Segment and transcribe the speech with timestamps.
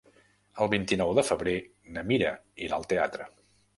[0.63, 1.55] El vint-i-nou de febrer
[1.99, 2.33] na Mira
[2.69, 3.29] irà al teatre.